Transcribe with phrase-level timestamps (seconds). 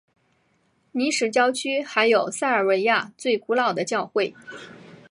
[0.93, 4.33] 尼什郊区还有塞尔维亚最古老的教会。